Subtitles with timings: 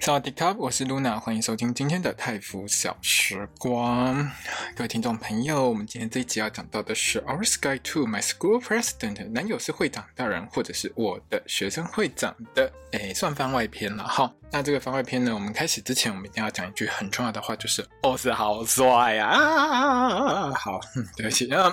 [0.00, 4.30] 大家好，我是 Luna，欢迎收听今天的泰腐小时光。
[4.74, 14.32] 各位听众朋友，我们今天这一集要讲到的是《Our Sky to My School President》，男友是会长大人，或者是我的学生会长的，诶，算番外篇了哈。
[14.50, 20.80] 那这个番外篇呢，我们开始之前，我们一定要讲一句很重要的话，就是“哦，是好帅啊！”好，
[21.14, 21.70] 对不起啊，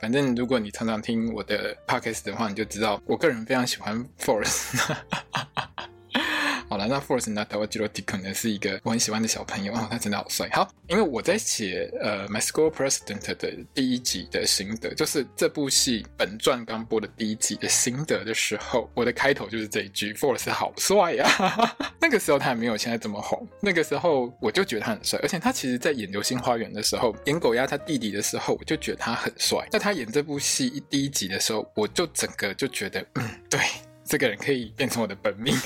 [0.00, 4.78] 反正如果你常常听我的 podcast 的话，你就知道我个人非常喜欢 Force。
[6.68, 7.44] 好了，那 Force 呢？
[7.44, 10.48] 台湾吉罗迪可能是一个我很喜欢的小朋友哦，他真的好帅。
[10.52, 21.76] 好，因为我在写呃《My School President》的第一集的心得，就是这部戏本传刚播的第一集的心得的时候，我的开头就是这一句：Force 好帅呀、啊！
[22.00, 29.64] 那个时候他还没有现在这么红，那个时候我就觉得他很帅，而且他其实在演《流星花园》的时候，演狗鸭他弟弟的时候，我就觉得他很帅。
[29.70, 33.60] 在他演这部戏一第一集的时候，我就整个就觉得，嗯，对，
[34.04, 35.54] 这个人可以变成我的本命。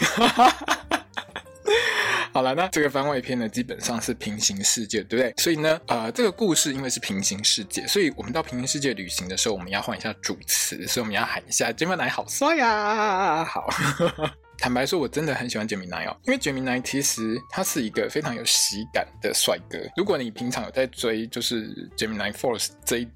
[2.32, 5.34] 好了，那这个番外篇呢，基本上是平行世界，对不对？
[5.36, 13.44] 所以呢，呃，这个故事因为是平行世界，所以我们到平行世界旅行的时候，我们要换一下主词，所以我们要喊一下 Gemini 好帅呀、啊！
[13.44, 13.68] 好，
[14.58, 19.78] 坦白说，我真的很喜欢 Gemini 哦，因为 Gemini 其实他是一个非常有喜感的帅哥。
[19.96, 23.08] 如果你平常有在追，就是 Gemini Force 这一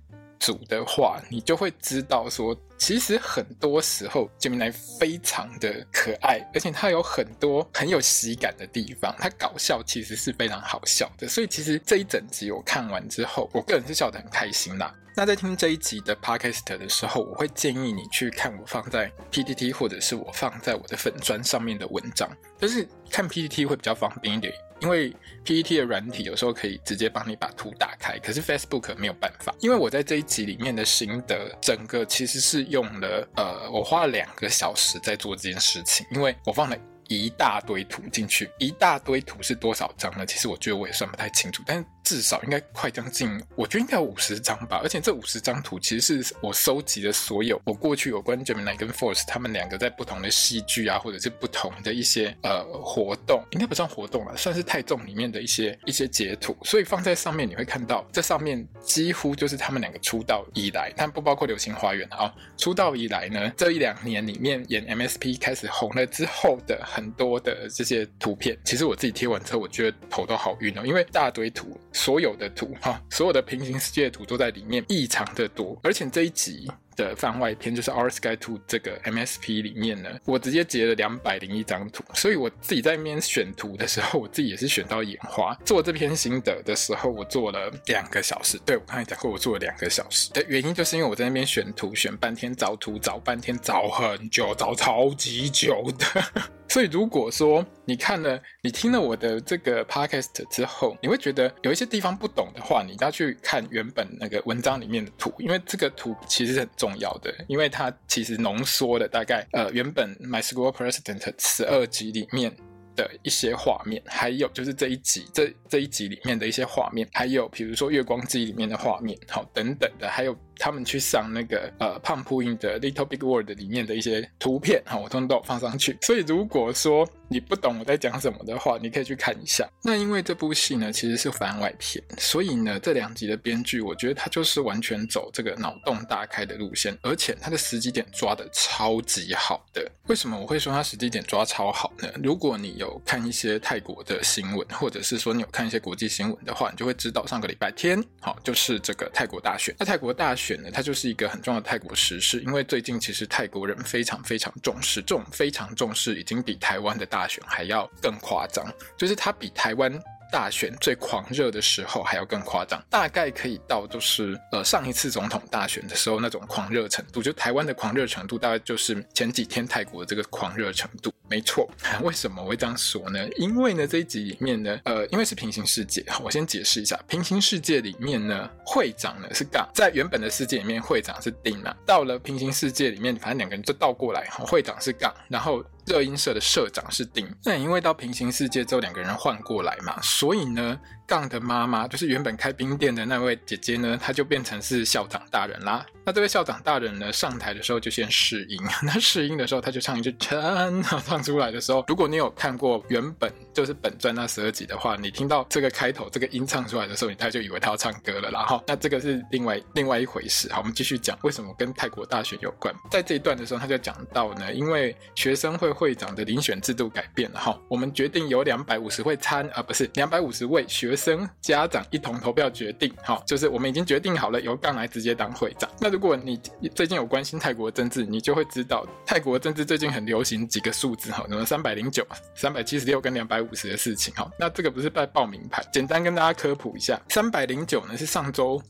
[0.44, 2.54] 组的话，你就会知道说。
[2.76, 9.14] 其实很多时候，Gemini 非常的可爱，而且他有很多很有喜感的地方。
[9.18, 14.92] 他搞笑其实是非常好笑的，所以其实这一整集我看完之后，我个人是笑得很开心啦。
[15.16, 22.28] 那在听这一集的 Podcast 的时候，我会建议你去看我放在 PTT 或者是我放在我的粉砖上面的文章，
[22.60, 24.52] 就是看 PTT 会比较方便一点。
[24.80, 25.14] 因为
[25.44, 29.54] PET 的软体有时候可以直接帮你把图打开，可是 Facebook 没有办法。
[29.60, 36.76] 因为我在这一集里面的心得，整个其实是用了呃，我花了两个小时在做这件事情，因为我放了
[37.08, 40.24] 一大堆图进去，一大堆图是多少张呢？
[40.26, 41.84] 其实我觉得我也算不太清楚，但是。
[42.04, 44.78] 至少应该快将近，我觉得应该有五十张吧。
[44.82, 56.54] 而且这五十张图其实是我收集的所有我过去有关 Gemini 跟 Force 他们两个在不同的戏剧啊，或者是不同的一些呃活动，应该不算活动了，算是泰综里面的一些一些截图。
[56.62, 62.30] 所以放在上面你会看到，这上面几乎就是他们两个出道以来，但不包括《流星花园》啊。
[62.58, 71.76] 出道以来呢，这一两年里面演 MSP 开始红了之后的很多的这些图片，其实我自己贴完之后，我觉得头都好晕哦，因为大堆图。
[71.92, 75.76] 所有的图哈，所有的平行世界的图都在里面，异常的多。
[75.82, 85.54] 而且这一集的番外篇就是 R Sky Two 这个 MSP 里面呢，我直接截了两百零一张图，所以我自己在那边选图的时候，我自己也是选到眼花。
[85.64, 88.58] 做这篇心得的时候，我做了两个小时。
[88.64, 96.06] 对，我刚才讲过，我做了两个小时的原因，就是因为我在那边选图选半天，找图找半天，找很久，找超级久的。
[96.66, 112.54] 所以，如果说你看了、你听了我的这个 podcast 之后，你会觉得有一些地方不懂的话，你要去看原本那个文章里面的图，因为这个图其实很重重要的，因为它其实浓缩了大概呃原本 My School President 十二集里面
[112.94, 120.36] 的一些画面，还有就是这一集这这一集里面的一些画面，还有比如说月光机里面的画面，好等等的，还有。
[120.58, 125.96] 他们去上那个呃胖扑音的 Little Big World 里面的一些图片，哈，我通通都放上去。
[126.02, 129.68] 所以如果说你不懂我在讲什么的话，你可以去看一下。
[129.82, 139.90] 那因为这部戏呢其实是番外篇，所以呢这两集的编剧，我觉得他就是完全走这个脑洞大开的路线，而且他的时机点抓的超级好的。
[140.06, 142.08] 为什么我会说他时机点抓超好呢？
[142.22, 149.74] 如果你有看一些泰国的新闻，或者是说你有看一些国际新闻的话，你就会知道上个礼拜天，好，就是这个泰国大选。
[149.78, 150.43] 那泰国大选。
[150.44, 158.64] 选呢，它就是一个很重要的泰国时事，因为最近其实泰国人非常非常重视，这种非常重视已经比台湾的大选还要更夸张，
[158.98, 159.90] 就是它比台湾
[160.34, 171.14] 大选最狂热的时候还要更夸张，大概可以到就是呃上一次总统大选的时候那种狂热程度，就台湾的狂热程度大概就是前几天泰国的这个狂热程度。
[171.30, 171.70] 没错，
[172.02, 172.42] 为什么？
[172.42, 173.28] 我会这样说呢？
[173.36, 187.28] 因为呢，这一集里面呢，呃，因为是平行世界，我先解释一下，平行世界里面呢，会长呢是杠，在原本的世界里面，会长是丁啊，到了平行世界里面，反正两个人就倒过来，会长是杠，然后热音社的社长是丁。
[187.44, 190.80] 那因为到平行世界之后，两个人换过来嘛，所以呢。
[191.06, 195.84] 杠的妈妈就是原本开冰店的那位姐姐呢，她就变成是校长大人啦。
[196.06, 208.44] 那这位校长大人呢，上台的时候就先试音， 那试音的时候他就唱一句“唱”，唱出来的时候，如果你有看过原本就是本传那十二集的话，你听到这个开头这个音唱出来的时候，你大概就以为他要唱歌了啦。
[208.44, 210.50] 哈，那这个是另外另外一回事。
[210.52, 212.74] 好，我们继续讲为什么跟泰国大选有关。
[212.90, 220.93] 在这一段的时候，他就讲到呢，因为学生会会长的遴选制度改变了哈，我们决定由两百五十位参啊，不是两百五十位学。
[220.96, 225.70] 生家长一同投票决定，好，就是我们已经决定好了，由杠来直接当会长。
[225.80, 226.40] 那如果你
[226.74, 234.30] 最近有关心泰国政治，你就会知道泰国政治最近很流行几个数字，哈，什么三百零九、三百七十六跟两百五十的事情，哈。
[234.38, 238.60] 那这个不是在报名牌，简单跟大家科普一下，三百零九呢是上周。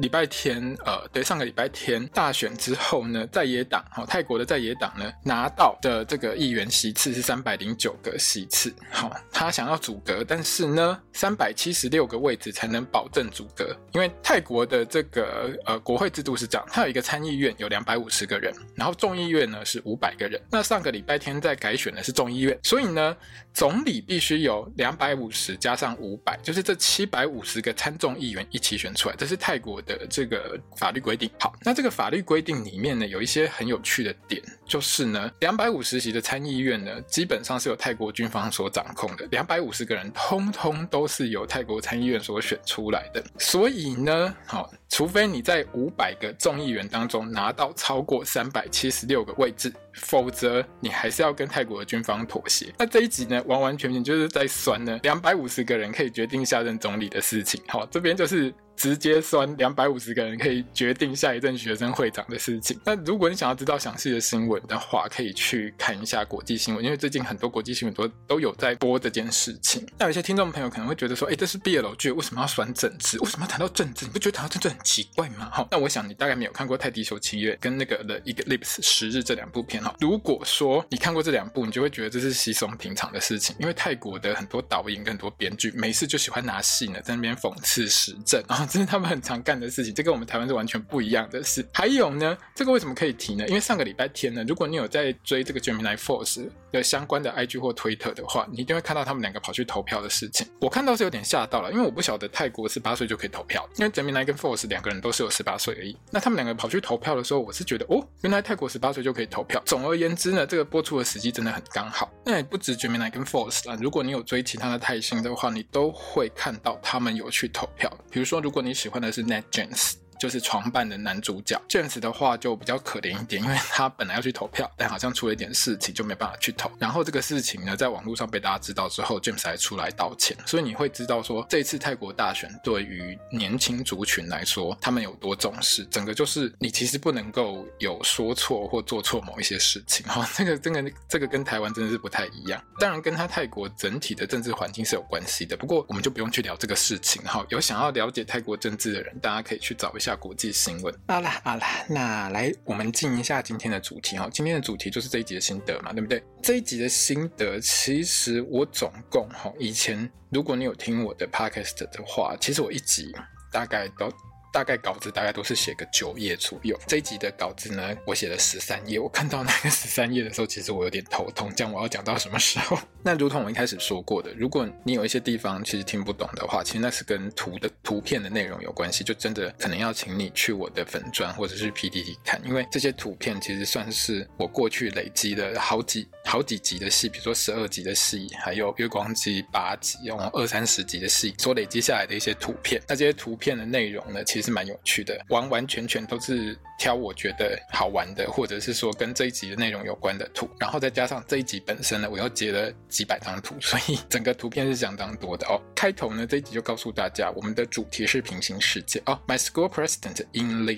[0.00, 23.14] 礼拜天，呃，对，上个礼拜天大选之后呢，在野党，好、哦，泰国的在野党呢拿到的这个议员席次是三百零九个席次，好、他想要阻隔，但是呢，三百七十六个位置才能保证阻隔，因为泰国的这个呃国会制度是这样，它有一个参议院有两百五十个人，然后众议院呢是五百个人，那上个礼拜天在改选的是众议院，所以呢，
[23.52, 31.30] 总理必须有两百五十加上五百，就是这七百五十个参众议员一起选出来，这是泰国的这个法律规定。
[31.38, 43.22] 好，那这个法律规定里面呢，有一些很有趣的点，就是呢，两百五十席的参议院呢，基本上是由泰国军方所掌控的，两百五十个人通通都是由泰国参议院所选出来的。
[43.38, 52.72] 所以呢，好，除非你在五百个众议员当中拿到超过三百七十六个位置，否则你还是要跟泰国的军方妥协。
[52.78, 57.60] 那这一集呢，完完全全就是在酸呢，两百五十个人可以决定下任总理的事情。
[57.68, 58.52] 好，这边就是。
[58.80, 62.80] 直接算两百五十个人可以决定下一任学生会长的事情。
[62.82, 69.86] 那如果你想要知道详细的新闻的话，可以去看一下国际新闻，因为最近很多国际新闻都都有在播这件事情。
[69.98, 73.20] 那有些听众朋友可能会觉得说，哎，这是 BL 剧，为什么要酸政治？
[73.20, 74.06] 为什么要谈到政治？
[74.06, 75.50] 你不觉得谈到政治很奇怪吗？
[75.52, 79.94] 哈，那我想你大概没有看过《泰迪熊契约》跟那个《The Eclipse》十日这两部片哈。
[80.00, 88.69] 如果说你看过这两部，你就会觉得这是稀松平常的事情，因为泰国的很多导演跟很多编剧没事就喜欢拿戏呢在那边讽刺时政然后。
[88.70, 91.66] 这是他们很常干的事情，这跟我们台湾是完全不一样的事。
[91.72, 93.44] 还有呢，这个为什么可以提呢？
[93.48, 100.46] 因为上个礼拜天呢，如果你有在追这个 Gemini Force 的相关的 IG 或推特的话，你一定会看到他们两个跑去投票的事情。
[100.60, 105.96] 我看到是有点吓到了，因为我不晓得泰国十八岁就可以投票，因为 Gemini 跟 Force 两个人都是有十八岁而已。
[106.12, 109.60] 那他们两个跑去投票的时候，我是觉得哦，原来泰国十八岁就可以投票。
[109.66, 112.08] 总而言之呢，这个播出的时机真的很刚好。
[112.24, 117.90] 那也不止 Gemini 跟 Force 啦，如果你有追其他的泰星的话，你都会看到他们有去投票。
[118.10, 119.94] 比如说，如果你喜欢的是 NetJeans。
[120.20, 126.70] 就是床伴的男主角 James 的话就比较可怜一点，因为他本来要去投票，但好像出了一点事情，就没办法去投。
[126.78, 130.36] 然后这个事情呢，在网络上被大家知道之后，James 还出来道歉。
[130.44, 135.86] 所以你会知道说，这次泰国大选对于年轻族群来说，他们有多重视。
[135.86, 140.04] 整个就是你其实不能够有说错或做错某一些事情。
[140.06, 142.62] 哈， 这个这个这个跟台湾真的是不太一样。
[142.78, 145.56] 当然跟他泰国整体的政治环境是有关系的。
[145.56, 147.22] 不过我们就不用去聊这个事情。
[147.22, 150.09] 哈，有想要了解泰国政治的人，大家可以去找一下。
[150.16, 154.28] 国际新闻，好啦好啦，那来我们进一下今天的主题哈。
[154.32, 156.22] 今天的主题就是这一集的心得嘛，对不对？
[156.42, 163.14] 这一集的心得，其实我总共哈，以前如果你有听我的 podcast 的话，其实我一集
[163.52, 164.12] 大概都。
[164.52, 168.98] 大概稿子大概都是写个九页左右，这一集的稿子呢，我写了十三页。
[168.98, 172.78] 我看到那个十三页的时候，其实我有点头痛，这样我要讲到什么时候？
[173.02, 192.80] 那如同我一开始说过的，如果你有一些地方其实听不懂的话，其实那是跟图的图片的内容有关系，就真的可能要请你去我的粉专或者是 PTT 看，因为这些图片其实算是我过去累积的好几好几集的戏，比如说十二集的戏，还有月光机八集，用二三十集的戏所累积下来的一些图片。
[192.86, 194.50] 那这些图片的内容呢，其实。
[194.50, 205.60] 蛮有趣的，完完全全都是挑我觉得好玩的，或者是说跟这一集的内容有关的图，然后再加上这一集本身呢，我又截了几百张图，所以整个图片是相当多的哦。
[205.76, 209.20] 开头呢，这一集就告诉大家，我们的主题是平行世界哦。
[209.28, 210.74] My school president in the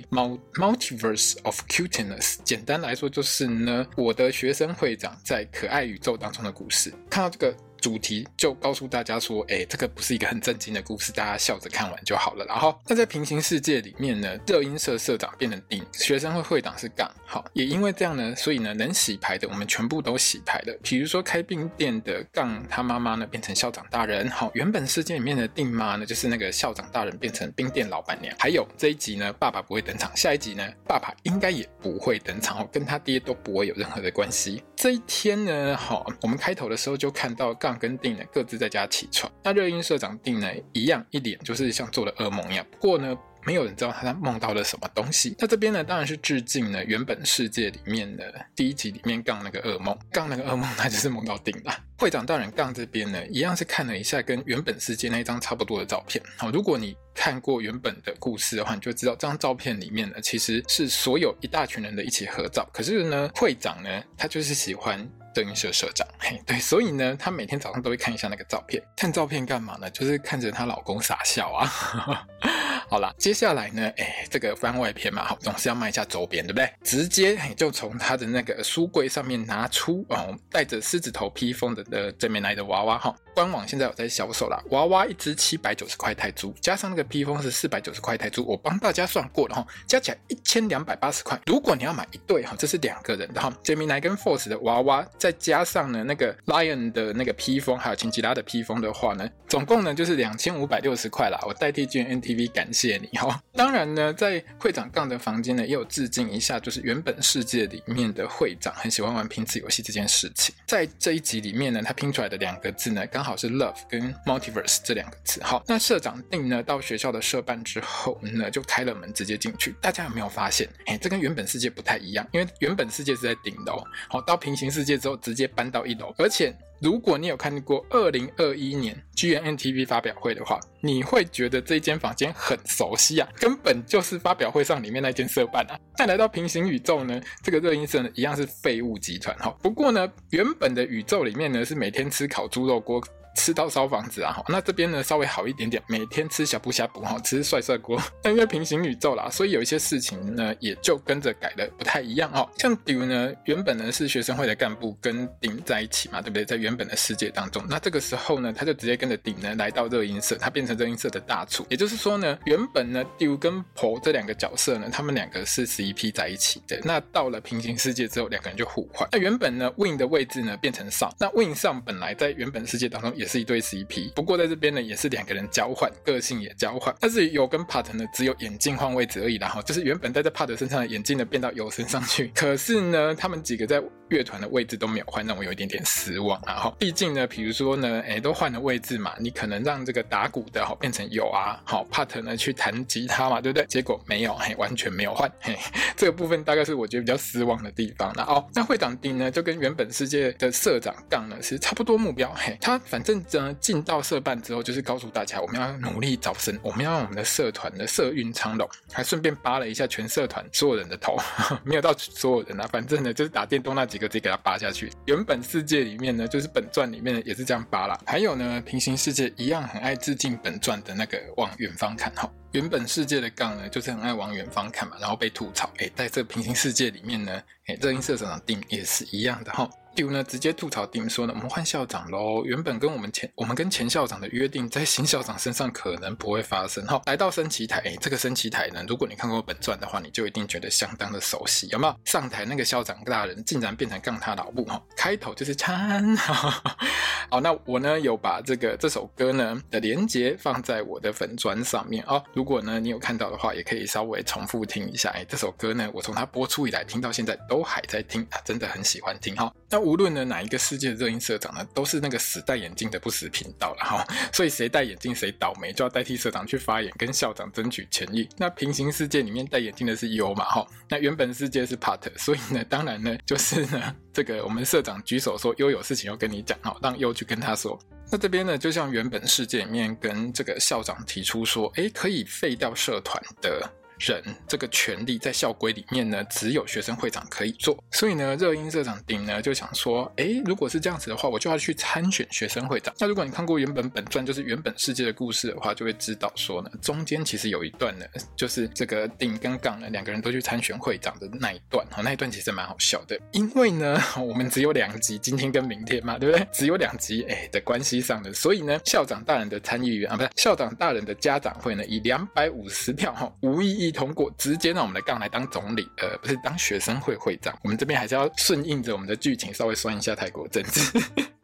[0.55, 6.93] multiverse of cuteness，简单来说就是呢，我的学生会长在可爱宇宙当中的故事。
[7.09, 7.57] 看到这个。
[7.83, 12.45] 主题就告诉大家说，哎，这个不是一个很正经的故事，大家笑着看完就好了。
[12.47, 17.11] 然后，那在平行世界里面呢，热音社社长变成丁，学生会会长是杠。
[17.27, 20.79] 好，也因为这样呢，所以呢，能洗牌的我们全部都洗牌了。
[20.83, 24.31] 比如说开冰店的杠，他妈妈呢变成校长大人。
[24.31, 28.33] 好，原本世界里面的丁妈呢，就是那个校长大人变成冰店老板娘。
[28.39, 34.63] 还有这一集呢，爸爸不会登场，下一集呢，爸爸应该也不会登场，跟他爹都不会有任何的关系。
[34.77, 43.17] 这一天呢，好，我们开头的时候就看到杠跟定呢各自在家起床，那热音社长定呢一样一脸就是像做了噩梦一样，不过呢。
[43.45, 45.35] 没有人知道他在梦到了什么东西。
[45.37, 51.77] 那这边呢，当然是致敬呢原本世界里面的第一集里面杠那个噩梦，杠那个噩梦，他就是梦到定了。
[51.99, 56.23] 会长大人杠这边呢，一样是看了一下跟原本世界那一张差不多的照片。
[56.39, 62.65] 好，如果你看过原本的故事的话，你就知道这张照片里面呢，其实是所有一大群人的一起合照。
[62.73, 68.83] 可是呢，会长呢，他就是喜欢德云社社长，嘿，对，所以呢，她每天早上都会看一下那个照片。
[68.97, 69.91] 看照片干嘛呢？
[69.91, 71.67] 就是看着她老公傻笑啊。
[72.89, 76.71] 好啦，接下来呢，哎，这个番外篇嘛，好，总是要卖一下周边，对不对？
[76.83, 83.15] 直接就从她的那个书柜上面拿出哦，带着狮子头披风的的这边来的娃娃哈。
[83.35, 91.41] 官网现在有在销售啦，娃娃一只七百九十块泰铢，加上那个披风是四百九十块泰铢，我帮大家算过了哈，加起来一千两百八十块。
[91.47, 101.39] 如果你要买一对哈，这是两个人的哈，Gemini 跟 Force 的娃娃，再加上呢那个 Lion 的那个披风，还有琴吉拉的披风的话呢，总共呢就是两千五百六十块啦。
[101.47, 102.83] 我代替 GMMTV 感谢。
[102.83, 103.41] 谢你哈。
[103.53, 110.53] 当然呢，在会长杠的房间呢，也有致敬一下，就是原本世界里面的会长很喜欢玩拼字游戏这件事情。
[110.67, 115.41] 在这一集里面呢，他拼出来的两个字呢，刚刚好是 love 跟 multiverse 这两个词。
[115.45, 119.73] 好，那社长定呢，到学校的社办之后呢，就开了门直接进去。
[119.81, 120.69] 大家有没有发现？
[120.87, 126.53] 哎，这跟原本世界不太一样，因为原本世界是在顶楼，好，到平行世界之后直接搬到一楼，而且。
[126.83, 135.79] 如果你有看过二零二一年 GMMTV 发表会的话，你会觉得这间房间很熟悉啊，根本就是发表会上里面那间社办啊。
[135.97, 139.57] 但来到平行宇宙呢，这个热音社呢一样是废物集团哈。
[139.63, 143.01] 不过呢，原本的宇宙里面呢是每天吃烤猪肉锅。
[143.35, 144.33] 吃到烧房子啊！
[144.33, 148.01] 哈，那这边呢稍微好一点点，每天吃小布虾补哈，吃帅帅锅。
[148.23, 152.49] 但 因为平行宇宙啦，所以有一些事情呢也就跟着改的不太一样哦。
[152.59, 156.45] 像比如呢，原本呢是学生会的干部跟丁在一起嘛，对不对？
[156.45, 161.65] 在原本的世界当中，那这个时候呢，他就直接跟着丁呢来到热音社，他变成热音社的大厨。
[161.71, 166.79] 也就是说呢，原本呢丢跟婆这两个角色呢，他们两个是 CP 在一起的。
[166.85, 169.09] 那到了平行世界之后，两个人就互换。
[169.13, 173.13] 那原本呢 Win 的位置呢变成上，那 Win 上本来在原本世界当中。
[173.23, 176.93] 也是一对 CP，不过在这边呢，也是两个人交换，个性也交换。
[176.99, 182.33] 但是有跟 Pat 呢，只有眼镜换位置而已啦，然后就是原本戴在 Pat 身上的眼镜呢，变到有身上去。
[182.35, 183.81] 可是呢，他们几个在
[184.13, 186.55] 乐团的位置都没有换，让我有一点点失望啊。
[186.55, 193.65] 哈，毕竟呢，比如说呢，哎，都换了位置嘛，你可能让这个打鼓的哈变成有啊，好 Pat 呢去弹吉他嘛，对不对？
[193.67, 195.59] 结果没有，嘿，完全没有换，嘿，
[195.97, 198.13] 这个部分大概是我觉得比较失望的地方。
[198.15, 203.23] 那哦，那会长丁呢，就跟原本世界的社长杠呢是差不多目标，嘿，他反正。
[203.33, 211.17] 呢，进到社办之后，就是告诉大家，我们要努力招生，我们要让我们的社团的社运昌隆，还顺便扒了一下全社团所有人的头，
[211.65, 214.91] 没有到所有人啊，反正呢，就是打电动那几就直接给它扒下去。
[215.07, 217.99] 原本世界里面呢，就是本传里面也是这样扒啦。
[218.05, 222.31] 还有呢，平行世界一样很爱致敬本传的那个往远方看哈。
[222.51, 225.71] 原本世界的杠呢，就是很爱往远方看嘛，然后被吐槽。
[225.79, 229.71] 哎，在这平行世界里面呢，哎，这音社长的定也是一样的哈。
[229.95, 232.45] 丢呢，直接吐槽丁说呢，我们换校长喽。
[232.45, 236.85] 原本跟我们前我们跟前校长的约定，在新校长身上可能不会发生。
[236.87, 241.95] 哈，来到升旗台，这个升旗台呢，如果你看过本传的话，你就一定觉得相当的熟悉，有没有？
[242.05, 246.17] 上台那个校长大人竟然变成杠他老母哈，开头就是唱。
[246.17, 252.23] 好，那我呢有把这个这首歌呢的连接放在我的粉专上面哦。
[252.35, 255.11] 如果呢你有看到的话，也可以稍微重复听一下。
[255.11, 259.53] 哎，这首歌呢，我从它播出以来听到现在都还在听啊，真的很喜欢听哈。
[259.71, 268.29] 那无论呢哪一个世界的热音社长呢，都是那个死戴眼镜的不死频道了哈， 所以谁戴眼镜谁倒霉，就要代替社长去发言，跟校长争取权益。
[268.37, 277.79] 那平行世界里面戴眼镜的是 U 嘛哈，那原本世界是 Pat，所以呢，当然呢，就是呢，这个我们社长举手说 U 有事情要跟你讲哈，让 U 去跟他说。
[278.11, 283.71] 那这边呢，就像原本世界里面跟这个校长提出说，诶，可以废掉社团的。
[284.03, 287.79] 人这个权利在校规里面呢，只有学生会长可以做。
[287.93, 292.93] 所以呢，热音社长丁呢就想说，诶，如果是这样子的话，我就要去参选学生会长。
[292.99, 298.05] 那如果你看过原本本传，就是原本世界的故事的话，就会知道说呢，中间其实有一段呢，
[298.35, 301.87] 就是这个丁跟杠呢两个人都去参选会长的那一段。
[301.91, 306.45] 哈，那一段其实蛮好笑的，因为呢， 我们只有两集，今天跟明天嘛，对不对？
[306.53, 313.92] 只有两集，诶的关系上的，所以呢，校长大人的参议员啊，不是校长大人的家长会呢，以两百五十票哈无异议。
[313.93, 317.57] 通过直接让我们的杠来当总理，呃，不是当学生会会长。
[317.63, 320.99] 我们这边还是要顺应着我们的剧情，稍微算一下泰国政治。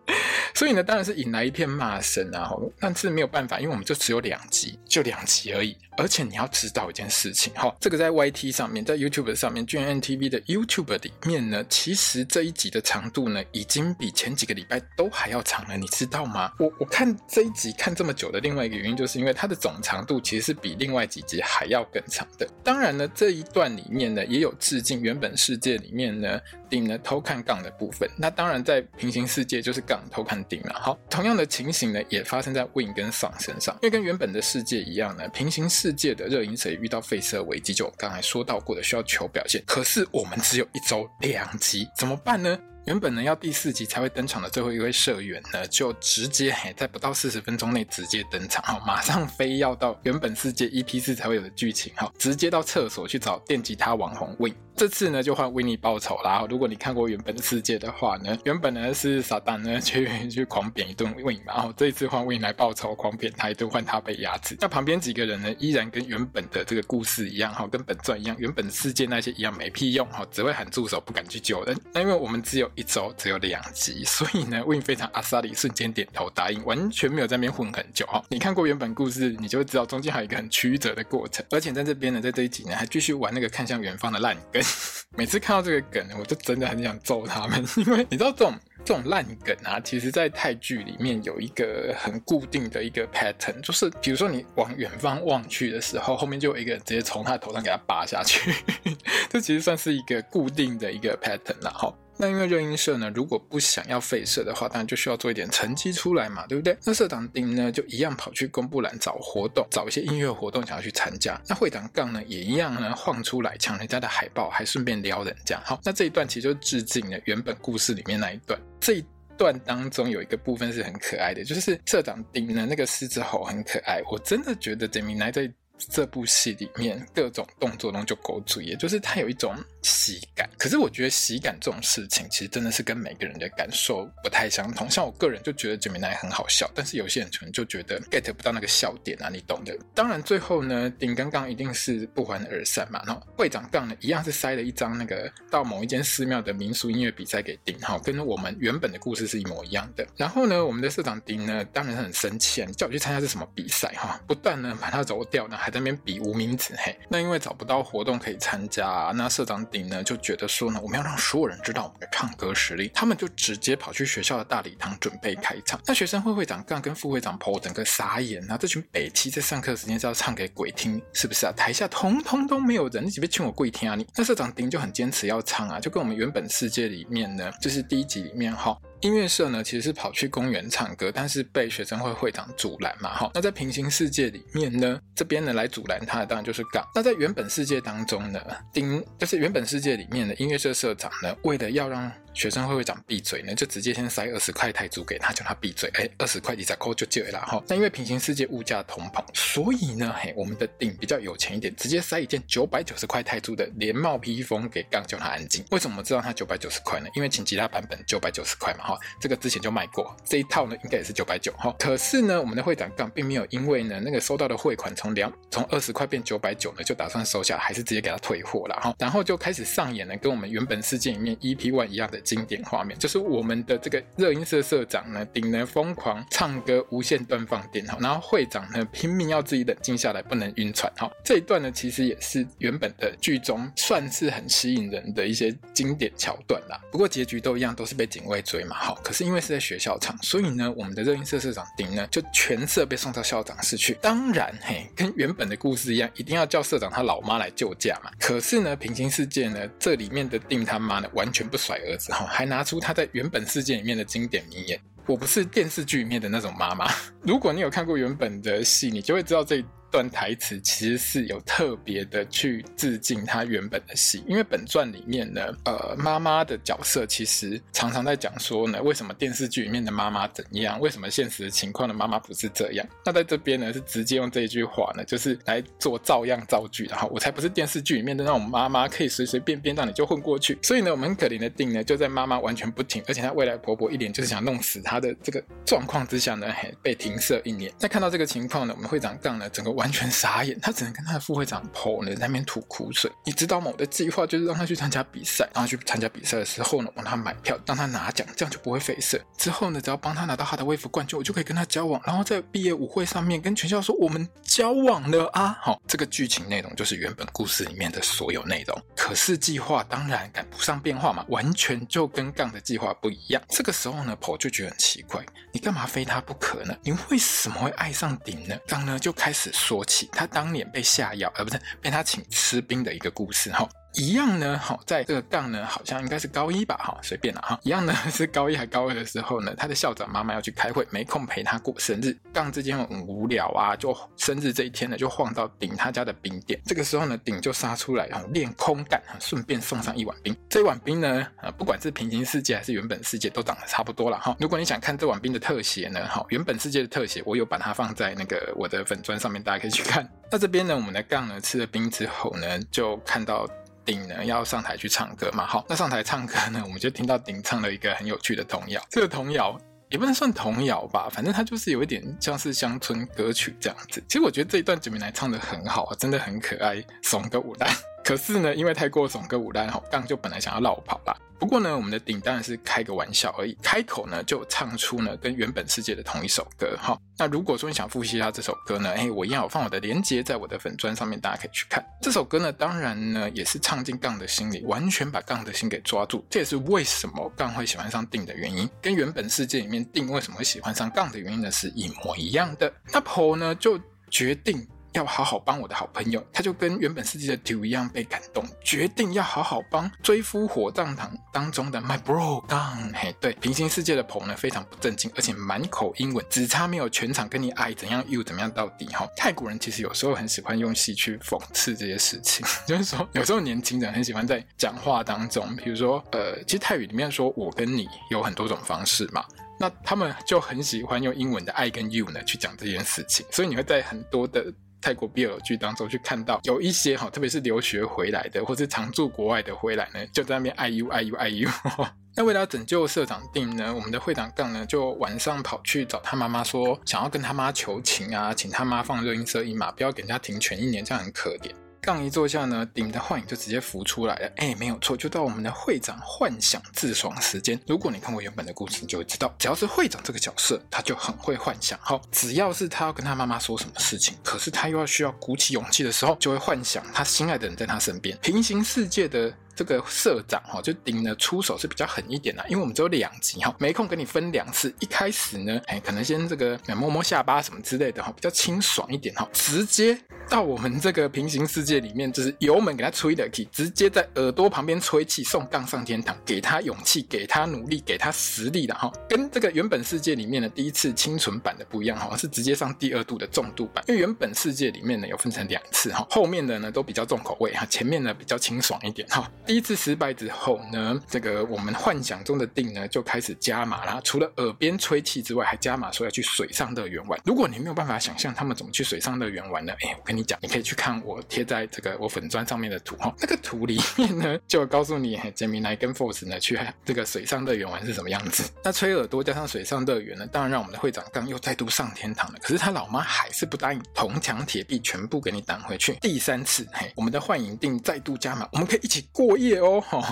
[0.55, 2.51] 所以呢，当然是引来一片骂声啊！
[2.81, 5.77] 但是没有办法，因为我们就只有两集，就两集而已。
[5.97, 16.53] 而且你要知道一件事情，哈，这个在 YT 上面，在 YouTube 上面，GMMTV 的 YouTube 里面呢，其实这一集的长度呢，已经比前几个礼拜都还要长了，你知道吗？
[16.59, 22.49] 我我看这一集看这么久的另外一个原因，就是因为它的总长度其实是比另外几集还要更长的。
[22.63, 28.09] 当然呢，这一段里面呢，也有致敬原本世界里面呢，顶呢偷看杠的部分。
[28.17, 30.81] 那当然在平行世界就是杠偷看顶了。
[30.81, 39.63] 好，同样的情形呢，也发生在 Win 跟 Sun 身上，因为跟原本的世界一样呢，平行世界的热音社遇到废社危机，就刚才说到过的需要求表现。
[39.67, 42.59] 可是我们只有一周两集，怎么办呢？
[42.89, 54.55] 原本呢要第四集才会登场的最后一位社员呢，就直接嘿在不到四十分钟内直接登场，哈，马上飞要到原本世界 EP 四才会有的剧情，哈，直接到厕所去找电吉他网红 Win。
[54.75, 56.47] 这次呢就换维尼报仇啦！
[56.49, 64.57] 如果你看过原本的世界的话呢，原本呢是撒旦呢去去狂扁一顿维尼，然后这一次换维尼来报仇，狂扁他一顿，换他被压制。
[64.61, 71.77] 那旁边几个人呢，依然跟原本的这个故事一样哈，跟本传一样，原本世界那些一样没屁用哈，只会喊助手，不敢去救人。
[71.93, 78.23] 那因为我们只有一周，只有两集，所以呢，，Win 非常阿萨里，瞬间点头答应，完全没有在那边混很久哈。
[78.29, 84.63] 你看过原本故事，你就会知道中间还有一个很曲折的过程，而且在这边呢，在这一集呢，还继续玩那个看向远方的烂梗。
[85.19, 88.55] 每次看到这个梗，我就真的很想揍他们，因为你知道这种
[88.85, 98.55] 这种烂梗啊，其实在泰剧里面有一个很固定的一个 pattern，就是比如说你往远方望去的时候，后面就有一个人直接从他头上给他拔下去，
[99.29, 101.93] 这其实算是一个固定的一个 pattern 了，哈。
[102.21, 106.77] 那因为热音社呢，如果不想要废社的话，当然就需要做一点成绩出来嘛，对不对？
[106.85, 111.41] 那社长丁呢，就一样跑去公布栏找活动，找一些音乐活动想要去参加。
[111.47, 115.63] 那会长杠呢，也一样呢，晃出来抢人家的海报，还顺便撩人家。
[115.65, 118.61] 好，那这一段其实就致敬了原本故事里面那一段。
[118.81, 119.05] 这一
[119.37, 125.49] 段当中有一个部分是很可爱的，就是社长丁呢那个狮子吼很可爱，我真的觉得这名来在
[125.79, 129.55] 这部戏里面各种动作中就勾住，也就是他有一种。
[129.81, 134.91] 喜感，可是我觉得喜感这种事情，其实真的是跟每个人的感受不太相同。
[134.91, 139.75] 像我个人就觉得 Gemini 很好笑，但是有些人可能就觉得 get 不到那个笑点啊，你懂的。
[139.95, 143.03] 当然最后呢，顶跟杠一定是不欢而散嘛。
[143.07, 150.07] 然后会长杠呢，一样是塞了一张那个到某一间寺庙的民俗音乐比赛给顶，哈，跟我们原本的故事是一模一样的。
[150.17, 154.21] 然后呢，我们的社长顶呢，当然很生气啊，叫我去参加是什么比赛哈？
[154.27, 156.99] 不但呢把他揉掉呢，还在那边比无名指嘿。
[157.09, 165.81] 那因为找不到活动可以参加，那社长顶呢就觉得说呢，我们要让所有人知道我们的唱歌实力，他们就直接跑去学校的大礼堂准备开唱。
[165.87, 168.57] 那学生会会长杠跟副会长 po 整个傻眼啊！
[168.57, 171.53] 这群北七在上课时间是要唱给鬼听，是不是啊？
[171.57, 174.07] 台下通通都没有人，你准备劝我跪听啊你？
[174.17, 178.77] 那社长丁就很坚持要唱啊，就跟我们原本世界里面呢，就是第一集里面哈。
[179.01, 183.31] 音乐社呢，其实是跑去公园唱歌，但是被学生会会长阻拦嘛，哈。
[183.35, 186.85] 那在平行世界里面呢，这边呢来阻拦他的当然就是杠。
[186.95, 188.41] 那在原本世界当中呢，
[188.73, 195.91] 丁就是原本世界里面的音乐社社长呢，为了要让学生会会长闭嘴呢，就直接先塞二十块泰铢给他，叫他闭嘴。
[195.95, 197.61] 哎，二十块你再扣就对了哈。
[197.67, 205.65] 那因为平行世界物价同膨，所以呢，嘿，我们的丁比较有钱一点，直接塞一件九百九十块泰铢的连帽披风给杠，叫他安静。
[205.73, 207.09] 为什么知道他九百九十块呢？
[207.17, 208.97] 因为请吉他版本九百九十块嘛哈。
[209.21, 211.75] 这个之前就卖过，这一套呢应该也是九百九哈。
[211.77, 218.95] 可是呢，我们的会长杠并没有因为呢那个收到的汇款从两从二十块变九百九呢，就打算收下，还是直接给他退货了哈。
[218.97, 231.11] 然后就开始上演了跟我们原本世界里面 EP One 一样的经典画面，就是我们的这个热音社社长呢，顶呢疯狂唱歌，无限断放电哈，然后会长呢拼命要自己冷静下来，不能晕船哈。
[231.25, 236.79] 这一段呢，其实也是原本的剧中算是很吸引人的一些经典桥段啦。
[236.93, 238.77] 不过结局都一样，都是被警卫追嘛。
[238.77, 243.97] 好，可是因为是在学校唱，所以呢，我们的热音社社长顶呢就全社被送到校长室去。
[244.03, 248.11] 当然嘿，跟原本的故事一样，一定要叫社长他老妈来救驾嘛。
[248.21, 252.93] 可是呢，平行世界呢，这里面的顶他妈呢完全不甩儿子还拿出他。
[252.93, 256.91] 在原本世界里面的经典名言，我不是电视剧里面的那种妈妈。
[257.23, 259.65] 如果你有看过原本的戏，你就会知道这。
[259.91, 272.87] 段台词其实是有特别的去致敬他原本的戏，因为本传里面呢，呃，妈妈的角色其实常常在讲说呢，为什么电视剧里面的妈妈怎样，为什么现实的情况的妈妈不是这样？
[273.05, 277.07] 那在这边呢，是直接用这一句话呢，就是来做照样造句的哈。
[277.07, 280.59] 我才不是电视剧里面的那种妈妈，可以随随便便让你就混过去。
[280.63, 286.47] 所以呢，我们很可怜的定呢，就在妈妈完全不听，而且她未来婆婆一脸就是想弄死她的这个状况之下呢，
[286.83, 287.73] 被停射一年。
[287.79, 289.78] 在看到这个情况呢，我们会长杠呢，整个。
[289.79, 293.09] 完全傻眼，他只能跟他的副会长 Paul 呢在那边吐苦水。
[293.25, 293.71] 你知道吗？
[293.71, 299.25] 我的计划就是让他去参加比赛，然后去参加比赛的时候呢，帮他买票，让他拿奖，这样就不会费事。
[299.37, 305.57] 之后呢，只要帮他拿到他的微服冠军，我就可以跟他交往，然后在毕业舞会上面跟全校说我们交往了啊！
[305.63, 308.83] 好，这个剧情内容就是原本故事里面的所有内容。
[308.97, 313.41] 可是计划当然赶不上变化嘛，完全就跟杠的计划不一样。
[313.49, 316.77] 这个时候呢，Paul 就觉得很奇怪，你干嘛非他不可呢？
[316.83, 318.57] 你为什么会爱上顶呢？
[318.67, 323.69] 杠呢就开始说起他当年被下药，而不是被他请吃冰的一个故事哈。
[323.95, 327.59] 一样呢，好，在这个杠呢，好像应该是高一吧，哈，随便了哈。
[327.63, 332.17] 一样呢，是高一还高二的时候呢，他的校长妈妈要去开会，没空陪他过生日。
[332.33, 336.61] 杠之间很无聊啊，就生日这一天呢，就晃到顶他家的冰店。
[336.67, 340.37] 这个时候呢，顶就杀出来，然后，练空干，顺便送上一碗冰。
[340.49, 344.37] 这碗冰呢，呃，不管是平行世界还是原本世界，都长得差不多了，哈。
[344.39, 350.09] 如果你想看这碗冰的特写呢，哈，原本世界的特写，我有把它放在那个我的粉砖上面，大家可以去看。
[350.31, 353.49] 那这边呢，我们的杠呢，吃了冰之后呢，就看到。
[353.89, 358.85] 顶呢要上台去唱歌嘛，好，那上台唱歌呢，我们就听到顶唱了一个很有趣的童谣。
[358.91, 364.05] 这个童谣也不能算童谣吧，反正它就是有一点像是乡村歌曲这样子。
[364.07, 367.67] 其实我觉得这一段姐妹来唱的很好，真的很可爱，怂个舞蛋。
[368.05, 371.17] 可是呢，因为太过怂个舞蛋，好，刚就本来想要绕跑啦。
[371.39, 376.99] 不过呢，我们的顶当然是开个玩笑而已，开口呢就唱出呢跟原本世界的同一首歌哈。
[377.17, 382.53] 那如果说你想复习一下这首歌呢，哎，我一样有放我的连接在我的粉专上面，大家可以去看这首歌呢。
[382.53, 386.27] 当然呢也是唱进杠的心里，完全把杠的心给抓住。
[386.29, 392.73] 这也是为什么杠会喜欢上定的原因，跟原本世界里面定为什么会喜欢上杠的原因呢是一模一样的。
[392.93, 393.79] 那 Po 呢就
[394.11, 394.67] 决定。
[394.99, 402.93] 要好好帮我的好朋友，他就跟原本世界的 Do 一样被感动，决定要好好帮追夫火葬场当中的 My Bro 杠。
[402.93, 409.09] 嘿，对，平行世界的朋友呢非常不正经，而且满口英文，只差没有全场跟你爱怎样又怎么样到底哈。
[409.17, 419.25] 泰国人其实有时候很喜欢用戏去讽刺这些事情， 就是说有时候年轻人很喜欢在讲话当中，比如说呃，其实泰语里面说我跟你有很多种方式嘛。
[419.61, 424.45] 那他们就很喜欢用英文的 I 跟 you 呢去讲这件事情，所以你会在很多的
[424.81, 431.49] 泰国 BL 剧当中去看到有一些哈，特别是留学回来的或是常驻国外的回来呢，就在那边哎呦哎呦哎呦。
[432.17, 441.53] 那为了拯救社长定呢，我们的会长杠呢就晚上跑去找他妈妈说，想要跟他妈求情啊，请他妈放热音社一马，不要给人家停权一年，这样很可怜。
[441.81, 444.33] 杠一坐下呢，顶的幻影就直接浮出来了。
[444.37, 447.59] 哎，没有错，就到我们的会长幻想自爽时间。
[447.67, 451.79] 如果你看过原本的故事，你就会知道，只要是会长这个角色，他就很会幻想。
[451.83, 458.17] 好，只要是他要跟他妈妈说什么事情，可是他又要需要鼓起勇气的时候，就会幻想他心爱的人在他身边。
[458.23, 459.33] 平行世界的。
[459.59, 464.73] 这个社长哈，就顶呢出手是比较狠一点的，因为我们只有两集哈，没空给你分两次。
[464.79, 478.93] 一开始呢，哎，可能先这个摸摸下巴什么之类的哈，比较清爽一点哈，直接到我们这个平行世界里面，就是油门给他吹的气，直接在耳朵旁边吹气，送杠上天堂，给他勇气，给他努力，给他实力的哈。
[479.09, 483.83] 跟这个原本世界里面的第一次清纯版的不一样哈，是直接上第二度的重度版。
[483.89, 489.29] 因为原本世界里面呢有分成两次哈，后面的呢都比较重口味哈，前面呢比较清爽一点哈。
[489.49, 493.99] 第一次失败之后呢，这个我们幻想中的定呢就开始加码啦。
[494.05, 497.19] 除了耳边吹气之外，还加码说要去水上乐园玩。
[497.25, 499.73] 如果你没有办法想象他们怎么去水上乐园玩呢？
[499.81, 503.11] 哎，我跟你讲，你可以去看我贴在这个我粉砖上面的图哈。
[503.19, 508.51] 那个图里面呢，就告诉你，Gemini 跟 Force 呢去这个水上乐园玩是什么样子。
[508.63, 512.39] 那吹耳朵加上水上乐园呢，当然让我们的会长刚又再度上天堂了。
[512.43, 515.95] 可是他老妈还是不答应，铜墙铁壁全部给你挡回去。
[516.03, 519.83] 第三次，嘿，我们的幻影定再度加码，我们可以一起过夜哦。
[519.91, 520.05] 哦，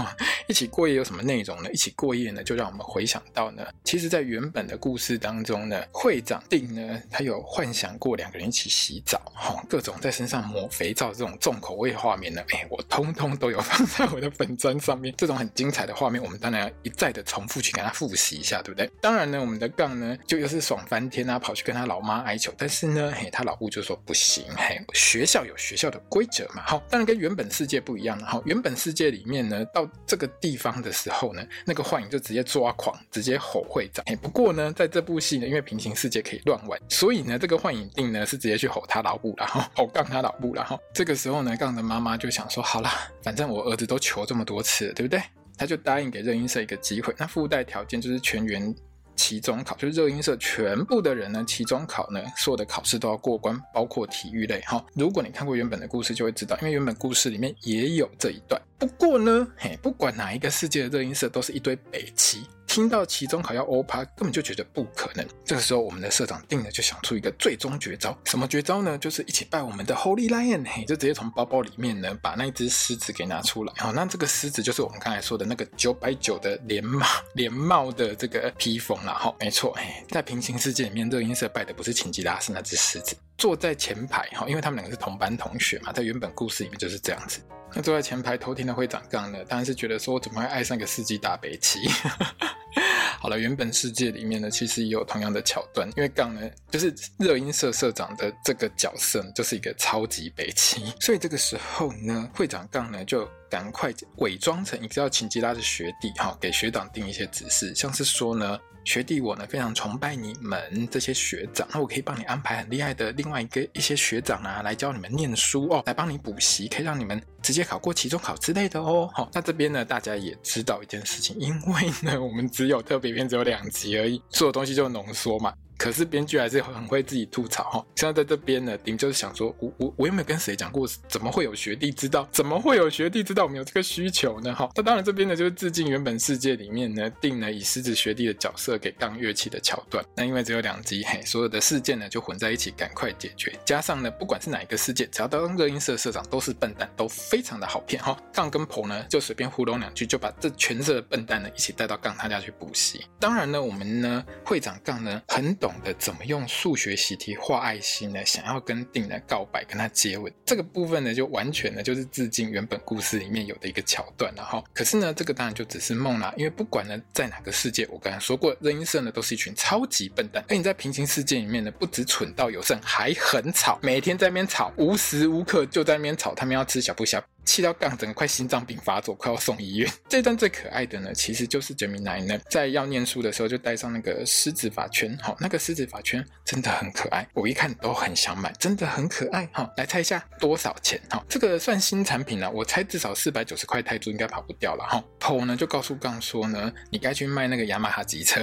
[0.46, 1.70] 一起过夜有什么内容呢？
[1.72, 15.12] 一起过夜呢，就让我们回想到呢，其实，在原本的故事当中呢，会长定呢，他有幻想过两个人一起洗澡，哈，各种在身上抹肥皂这种重口味画面呢，哎，我通通都有放在我的粉砖上面。
[15.16, 18.90] 这种很精彩的画面，我们当然要一再的重复去给他复习一下，对不对？
[19.00, 29.64] 当然呢，我们的杠呢，就又是爽翻天啊，跑去跟他老妈哀求，但是呢，嘿，他老姑就说不行，嘿，学校有学校的规则嘛，好，当然跟原本世界不一样了，哈，原本世界里面呢。
[29.74, 34.04] 到这个地方的时候呢，那个幻影就直接抓狂，直接吼会长。
[34.22, 40.78] 不过呢，在这部戏呢，因为平行世界可以乱玩，所以呢，这个幻影定呢是直接去吼他老母然后，吼杠他老母然后。
[40.94, 45.20] 这个时候呢，杠的妈妈就想说，好啦，反正我儿子都求这么多次了，对不对？
[45.58, 48.74] 他就答应给任音社一个机会，那附带条件就是全员。
[49.16, 54.84] 期中考就是热音社全部的人呢，期中考呢，所有的考试都要过关，包括体育类哈。
[54.94, 58.60] 如果你看过原本的故事，就会知道，因为原本故事里面也有这一段。
[58.78, 62.42] 不过呢，嘿，不管哪一个世界的热音社，都是一堆北齐。
[62.76, 65.26] 听到期中考要欧趴，根本就觉得不可能。
[65.46, 68.98] 这个时候，我们的社长定了就想出一个最终绝招，什么绝招呢？
[68.98, 73.72] 就是一起拜我们的 Holy Lion，嘿，就直接从包包里面呢把那只狮子给拿出来。
[73.78, 79.14] 好，那这个狮子就是我们刚才说的那个九百九的连帽连帽的这个披风了。
[79.14, 83.16] 哈，没错，嘿，在平行世界里面，热音社拜的不是秦吉拉，是那只狮子。
[83.38, 87.40] 坐在前排，哈，因为他们两个是同班同学嘛，在原本故事里面就是这样子。
[87.74, 91.80] 那坐在前排偷听的会长杠呢，当然是觉得说，我怎么会爱上一个世纪大北七？
[93.18, 108.58] 好了，原本世界里面呢，其实也有同样的桥段，因为杠呢，就是热音社社长的这个角色，就是一个超级北七，所以这个时候呢，会长杠呢就赶快伪装成一个叫秦吉拉的学弟，哈，给学长定一些指示，像是说呢。
[108.86, 119.10] 学弟我呢非常崇拜你们这些学长，那我可以帮你安排很厉害的另外一个一些学长啊，来教你们念书哦，来帮你补习，可以让你们直接考过期中考之类的哦。
[119.12, 125.52] 好，那这边呢大家也知道一件事情，因为呢我们只有特别篇只有两集而已，所有东西就浓缩嘛。
[125.78, 132.28] 可是编剧还是很会自己吐槽哈，现在在这边呢，顶就是想说，我我我有没有跟谁讲过，怎么会有学弟知道？
[132.32, 134.54] 怎么会有学弟知道我们有这个需求呢？
[134.54, 140.04] 哈，那当然这边呢就是致敬原本世界里面呢定了以狮子学弟的角色给杠乐器的桥段。
[140.14, 143.52] 那因为只有两集，嘿，所有的事件呢就混在一起，赶快解决。
[143.64, 148.16] 加上呢，不管是哪一个世界，只要当热音社社长都是笨蛋，都非常的好骗哈。
[148.32, 153.04] 杠跟婆呢就随便糊弄两句，就把这全社的笨蛋呢一起带到杠他家去补习。
[153.20, 155.65] 当然呢，我们呢会长杠呢很懂。
[155.66, 158.24] 懂得怎么用数学习题画爱心呢？
[158.24, 164.62] 想要跟定呢告白，跟他接吻，这个部分呢，就完全呢就是致敬原本故事里面有的一个桥段了哈。
[164.72, 170.44] 可是呢，这个当然就只是梦啦，因为不管呢在哪个世界，我刚才说过，任音社呢都是一群超级笨蛋。
[170.48, 177.20] 而你在平行世界里面呢，不止蠢到有剩，还很吵，每天在那边吵，无时无刻就在那边吵，他们要吃小布小。
[177.46, 179.90] 气到杠，整个快心脏病发作，快要送医院。
[180.08, 191.00] 这段最可爱的呢，其实就是 Gemini 呢，在要念书的时候就带上那个狮子发圈，好，那个狮子发圈真的很可爱，我一看都很想买，真的很可爱，哈，来猜一下多少钱？
[191.08, 195.04] 哈，这个算新产品了，我猜至少四百九十块泰铢应该跑不掉了，哈。
[195.20, 198.42] Po 呢就告诉杠说呢，你该去卖那个雅马哈机车。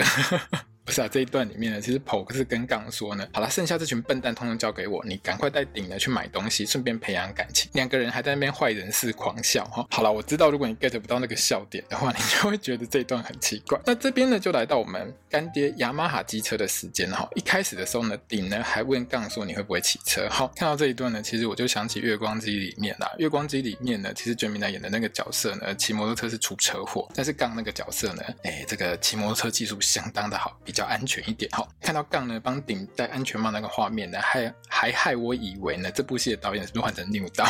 [0.86, 7.72] 不是啊，这一段里面呢，其实 Po 是跟杠说呢，好了，剩下这群笨蛋通通交给我，你赶快带顶呢去买东西，顺便培养感情。
[7.74, 9.88] 两个人还在那边坏人似狂笑哈。
[9.92, 13.80] 好了，我知道如果你 get 不到那个笑点的话，你就会觉得这一段很奇怪。
[13.86, 17.30] 那这边呢，就来到我们干爹雅马哈机车的时间哈。
[17.36, 20.28] 一开始的时候呢，顶呢还问杠说你会不会骑车？
[20.30, 23.10] 好，看到这一段呢，其实我就想起月光机里面啦。
[23.20, 30.60] 月光机里面呢，其实 Gemini 演的那个角色呢，骑摩托车是出车祸，但是杠那个角色呢，哎，这个骑摩托车技术相当的好。
[30.74, 37.46] 比较安全一点，好，看到杠呢帮顶戴安全帽那个画面呢，还还害我以为呢这部戏的导演是不是换成 New 导？